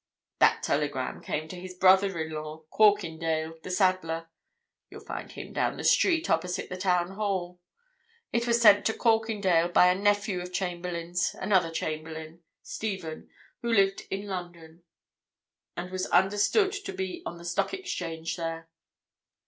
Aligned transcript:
That 0.39 0.63
telegram 0.63 1.21
came 1.21 1.47
to 1.49 1.55
his 1.61 1.75
brother 1.75 2.17
in 2.19 2.31
law, 2.33 2.63
Corkindale, 2.73 3.61
the 3.61 3.69
saddler—you'll 3.69 5.01
find 5.05 5.31
him 5.31 5.53
down 5.53 5.77
the 5.77 5.83
street, 5.83 6.27
opposite 6.27 6.69
the 6.69 6.75
Town 6.75 7.11
Hall. 7.11 7.61
It 8.33 8.47
was 8.47 8.59
sent 8.59 8.83
to 8.87 8.93
Corkindale 8.95 9.71
by 9.71 9.91
a 9.91 9.93
nephew 9.93 10.41
of 10.41 10.51
Chamberlayne's, 10.53 11.35
another 11.35 11.69
Chamberlayne, 11.69 12.39
Stephen, 12.63 13.29
who 13.61 13.71
lived 13.71 14.07
in 14.09 14.25
London, 14.25 14.81
and 15.77 15.91
was 15.91 16.07
understood 16.07 16.71
to 16.71 16.91
be 16.93 17.21
on 17.23 17.37
the 17.37 17.45
Stock 17.45 17.71
Exchange 17.71 18.37
there. 18.37 18.69